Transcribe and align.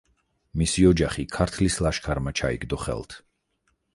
მისი 0.61 0.85
ოჯახი 0.91 1.25
ქართლის 1.35 1.77
ლაშქარმა 1.87 2.35
ჩაიგდო 2.41 2.83
ხელთ. 2.87 3.17